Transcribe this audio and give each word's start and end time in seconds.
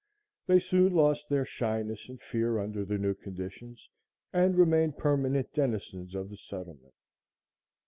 They 0.47 0.59
soon 0.59 0.95
lost 0.95 1.29
their 1.29 1.45
shyness 1.45 2.09
and 2.09 2.19
fear 2.19 2.57
under 2.57 2.83
the 2.83 2.97
new 2.97 3.13
conditions, 3.13 3.87
and 4.33 4.57
remained 4.57 4.97
permanent 4.97 5.53
denizens 5.53 6.15
of 6.15 6.31
the 6.31 6.37
settlement. 6.37 6.95